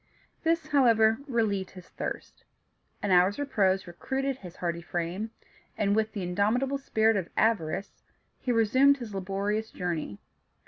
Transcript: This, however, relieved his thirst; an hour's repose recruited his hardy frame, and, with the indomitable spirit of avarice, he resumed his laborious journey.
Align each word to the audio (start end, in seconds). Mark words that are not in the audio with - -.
This, 0.41 0.65
however, 0.69 1.19
relieved 1.27 1.69
his 1.69 1.89
thirst; 1.89 2.43
an 3.03 3.11
hour's 3.11 3.37
repose 3.37 3.85
recruited 3.85 4.37
his 4.37 4.55
hardy 4.55 4.81
frame, 4.81 5.29
and, 5.77 5.95
with 5.95 6.13
the 6.13 6.23
indomitable 6.23 6.79
spirit 6.79 7.15
of 7.15 7.29
avarice, 7.37 8.01
he 8.39 8.51
resumed 8.51 8.97
his 8.97 9.13
laborious 9.13 9.69
journey. 9.69 10.19